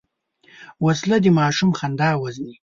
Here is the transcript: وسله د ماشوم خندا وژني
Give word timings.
وسله 0.85 1.17
د 1.21 1.25
ماشوم 1.39 1.71
خندا 1.79 2.09
وژني 2.21 2.55